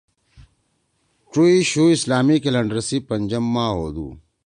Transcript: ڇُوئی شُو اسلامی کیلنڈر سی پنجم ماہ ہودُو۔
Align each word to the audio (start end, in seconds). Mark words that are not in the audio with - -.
ڇُوئی 1.31 1.57
شُو 1.69 1.83
اسلامی 1.95 2.37
کیلنڈر 2.43 2.79
سی 2.87 2.97
پنجم 3.07 3.43
ماہ 3.53 3.73
ہودُو۔ 3.77 4.07